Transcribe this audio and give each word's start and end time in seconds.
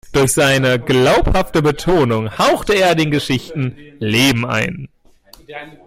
Durch 0.13 0.31
seine 0.31 0.79
glaubhafte 0.79 1.61
Betonung 1.61 2.35
haucht 2.39 2.71
er 2.71 2.95
den 2.95 3.11
Geschichten 3.11 3.77
Leben 3.99 4.47
ein. 4.47 4.87